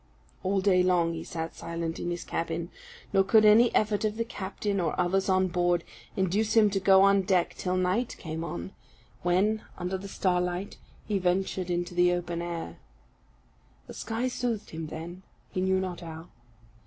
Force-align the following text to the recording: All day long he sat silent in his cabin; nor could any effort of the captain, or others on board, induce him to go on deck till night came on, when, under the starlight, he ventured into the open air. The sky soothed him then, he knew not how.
All 0.41 0.61
day 0.61 0.81
long 0.81 1.13
he 1.13 1.23
sat 1.23 1.53
silent 1.53 1.99
in 1.99 2.09
his 2.09 2.23
cabin; 2.23 2.71
nor 3.13 3.23
could 3.23 3.45
any 3.45 3.71
effort 3.75 4.03
of 4.03 4.17
the 4.17 4.25
captain, 4.25 4.79
or 4.79 4.99
others 4.99 5.29
on 5.29 5.47
board, 5.47 5.83
induce 6.15 6.55
him 6.57 6.71
to 6.71 6.79
go 6.79 7.03
on 7.03 7.21
deck 7.21 7.53
till 7.53 7.77
night 7.77 8.15
came 8.17 8.43
on, 8.43 8.73
when, 9.21 9.61
under 9.77 9.99
the 9.99 10.07
starlight, 10.07 10.79
he 11.07 11.19
ventured 11.19 11.69
into 11.69 11.93
the 11.93 12.13
open 12.13 12.41
air. 12.41 12.79
The 13.85 13.93
sky 13.93 14.27
soothed 14.27 14.71
him 14.71 14.87
then, 14.87 15.21
he 15.51 15.61
knew 15.61 15.79
not 15.79 15.99
how. 16.01 16.29